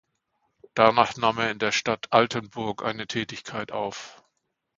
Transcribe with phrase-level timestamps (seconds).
[0.73, 4.23] Danach nahm er in der Stadt Altenburg eine Tätigkeit auf.